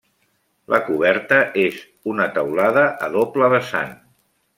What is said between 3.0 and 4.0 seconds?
a doble vessant.